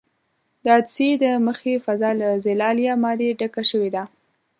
د 0.63 0.65
عدسیې 0.77 1.11
د 1.23 1.25
مخې 1.45 1.73
فضا 1.85 2.11
له 2.21 2.29
زلالیه 2.45 2.93
مادې 3.03 3.29
ډکه 3.39 3.63
شوې 3.69 3.89
ده. 3.95 4.03